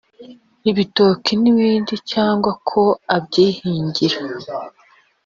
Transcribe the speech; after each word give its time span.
ibitoki 0.69 1.31
n’ibindi 1.41 1.95
cyane 2.11 2.47
ko 2.69 2.81
abyihingira 3.15 4.17